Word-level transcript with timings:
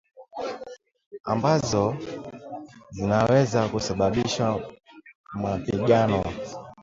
ambazo 1.23 1.95
zinaweza 2.91 3.67
kusababisha 3.69 4.59
mapigano 5.33 6.23